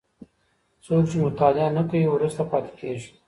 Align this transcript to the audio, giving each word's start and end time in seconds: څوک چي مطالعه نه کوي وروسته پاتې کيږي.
څوک 0.85 1.03
چي 1.09 1.17
مطالعه 1.25 1.69
نه 1.77 1.83
کوي 1.89 2.03
وروسته 2.09 2.41
پاتې 2.51 2.71
کيږي. 2.79 3.09